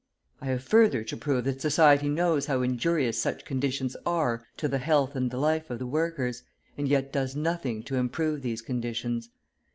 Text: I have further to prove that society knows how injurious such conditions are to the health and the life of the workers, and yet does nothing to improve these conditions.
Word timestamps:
I 0.41 0.47
have 0.47 0.63
further 0.63 1.03
to 1.03 1.15
prove 1.15 1.43
that 1.43 1.61
society 1.61 2.09
knows 2.09 2.47
how 2.47 2.63
injurious 2.63 3.19
such 3.21 3.45
conditions 3.45 3.95
are 4.03 4.43
to 4.57 4.67
the 4.67 4.79
health 4.79 5.15
and 5.15 5.29
the 5.29 5.37
life 5.37 5.69
of 5.69 5.77
the 5.77 5.85
workers, 5.85 6.41
and 6.75 6.87
yet 6.87 7.13
does 7.13 7.35
nothing 7.35 7.83
to 7.83 7.97
improve 7.97 8.41
these 8.41 8.63
conditions. 8.63 9.29